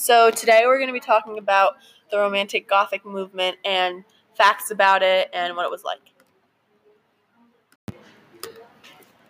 [0.00, 1.74] So, today we're going to be talking about
[2.10, 4.02] the Romantic Gothic movement and
[4.34, 6.00] facts about it and what it was like.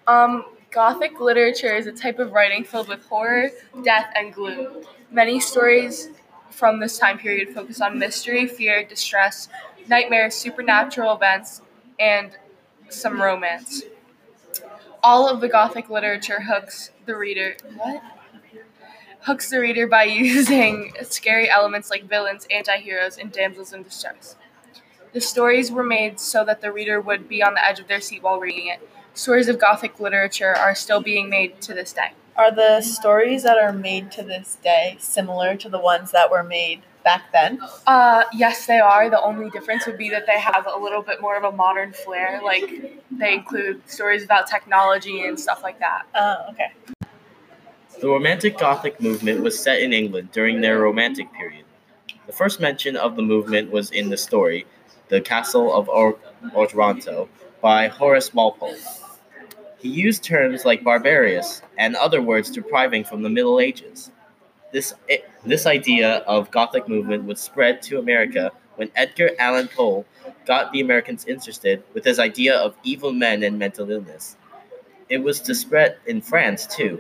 [0.07, 3.51] Um, Gothic literature is a type of writing filled with horror,
[3.83, 4.85] death, and gloom.
[5.11, 6.11] Many stories
[6.51, 9.49] from this time period focus on mystery, fear, distress,
[9.89, 11.63] nightmares, supernatural events,
[11.99, 12.31] and
[12.91, 13.83] some romance.
[15.03, 17.57] All of the Gothic literature hooks the reader.
[17.75, 18.01] What?
[19.31, 24.35] Hooks the reader by using scary elements like villains, anti-heroes, and damsels in distress.
[25.13, 28.01] The stories were made so that the reader would be on the edge of their
[28.01, 28.81] seat while reading it.
[29.15, 32.13] Stories of Gothic literature are still being made to this day.
[32.37, 36.43] Are the stories that are made to this day similar to the ones that were
[36.43, 37.61] made back then?
[37.87, 39.11] Uh, yes, they are.
[39.11, 41.93] The only difference would be that they have a little bit more of a modern
[41.93, 42.41] flair.
[42.43, 46.03] Like they include stories about technology and stuff like that.
[46.15, 46.73] Oh, okay.
[48.01, 51.67] The Romantic Gothic movement was set in England during their Romantic period.
[52.27, 54.67] The first mention of the movement was in the story,
[55.09, 56.17] The Castle of or-
[56.57, 57.29] Otranto,
[57.61, 58.77] by Horace Walpole.
[59.79, 64.11] He used terms like barbarous and other words depriving from the Middle Ages.
[64.73, 70.07] This, eh, this idea of Gothic movement would spread to America when Edgar Allan Poe
[70.47, 74.39] got the Americans interested with his idea of evil men and mental illness.
[75.11, 76.99] It was to spread in France too,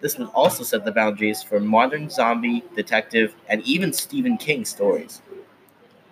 [0.00, 5.22] this would also set the boundaries for modern zombie, detective, and even Stephen King stories.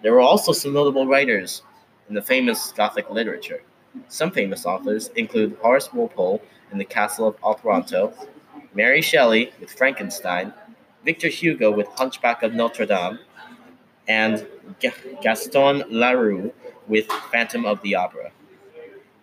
[0.03, 1.63] There were also some notable writers
[2.09, 3.63] in the famous Gothic literature.
[4.09, 8.13] Some famous authors include Horace Walpole in The Castle of Otranto,
[8.75, 10.53] Mary Shelley with Frankenstein,
[11.05, 13.19] Victor Hugo with Hunchback of Notre Dame,
[14.07, 14.47] and
[15.23, 16.53] Gaston Leroux
[16.87, 18.31] with Phantom of the Opera.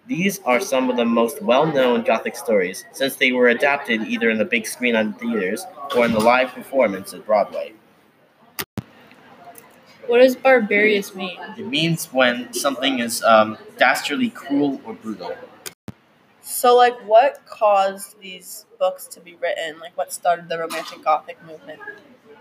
[0.07, 4.29] These are some of the most well known Gothic stories, since they were adapted either
[4.29, 7.73] in the big screen on theaters or in the live performance at Broadway.
[10.07, 11.39] What does barbarous mean?
[11.57, 15.35] It means when something is um, dastardly cruel or brutal.
[16.41, 19.79] So, like, what caused these books to be written?
[19.79, 21.79] Like, what started the Romantic Gothic movement?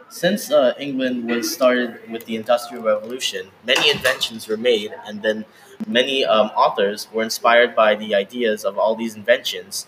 [0.08, 5.44] Since uh, England was started with the Industrial Revolution, many inventions were made, and then
[5.86, 9.86] many um, authors were inspired by the ideas of all these inventions.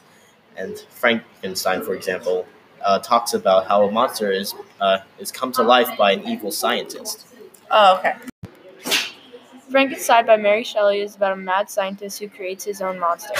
[0.56, 2.46] And Frankenstein, for example,
[2.84, 6.50] uh, talks about how a monster is uh, is come to life by an evil
[6.50, 7.26] scientist.
[7.70, 8.14] Oh, okay.
[9.70, 13.34] Frankenstein by Mary Shelley is about a mad scientist who creates his own monster.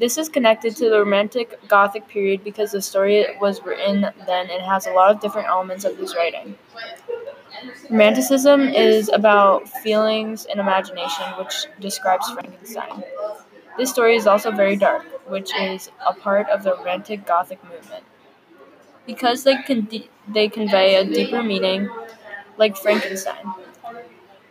[0.00, 4.62] This is connected to the Romantic Gothic period because the story was written then and
[4.62, 6.56] has a lot of different elements of this writing.
[7.90, 13.02] Romanticism is about feelings and imagination, which describes Frankenstein.
[13.78, 18.04] This story is also very dark, which is a part of the Romantic Gothic movement.
[19.06, 19.88] Because they, con-
[20.28, 21.88] they convey a deeper meaning,
[22.56, 23.52] like Frankenstein.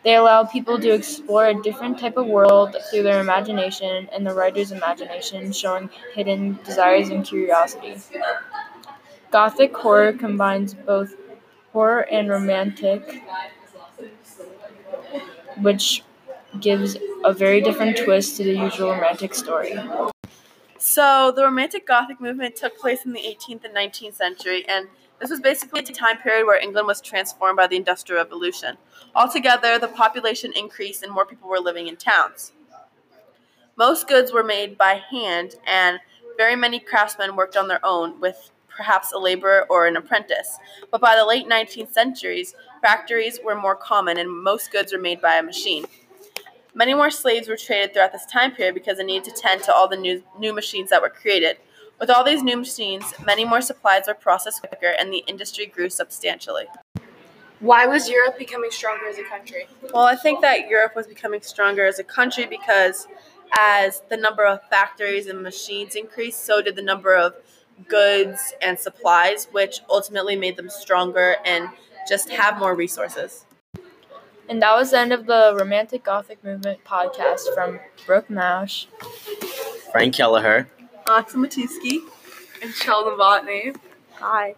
[0.04, 4.34] They allow people to explore a different type of world through their imagination and the
[4.34, 7.96] writer's imagination, showing hidden desires and curiosity.
[9.32, 11.16] Gothic horror combines both
[11.74, 13.24] horror and romantic,
[15.62, 16.04] which
[16.60, 19.78] gives a very different twist to the usual romantic story.
[20.78, 24.88] So, the Romantic Gothic movement took place in the 18th and 19th century, and
[25.20, 28.78] this was basically a time period where England was transformed by the Industrial Revolution.
[29.16, 32.54] Altogether, the population increased and more people were living in towns.
[33.76, 36.00] Most goods were made by hand, and
[36.38, 40.58] very many craftsmen worked on their own, with perhaps a laborer or an apprentice.
[40.92, 45.20] But by the late 19th centuries, factories were more common and most goods were made
[45.22, 45.86] by a machine.
[46.74, 49.74] Many more slaves were traded throughout this time period because they needed to tend to
[49.74, 51.58] all the new, new machines that were created.
[52.00, 55.90] With all these new machines, many more supplies were processed quicker and the industry grew
[55.90, 56.66] substantially.
[57.60, 59.68] Why was Europe becoming stronger as a country?
[59.94, 63.06] Well, I think that Europe was becoming stronger as a country because
[63.58, 67.34] as the number of factories and machines increased, so did the number of
[67.90, 71.68] goods and supplies, which ultimately made them stronger and
[72.08, 73.46] just have more resources.
[74.48, 78.88] And that was the end of the Romantic Gothic Movement podcast from Brooke Mausch,
[79.92, 80.70] Frank Kelleher,
[81.10, 82.02] Alexa Matuski,
[82.62, 83.74] and Sheldon Botany.
[84.14, 84.54] Hi.